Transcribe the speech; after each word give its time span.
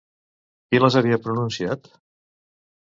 Qui 0.69 0.79
les 0.85 0.97
havia 1.03 1.21
pronunciat? 1.27 1.95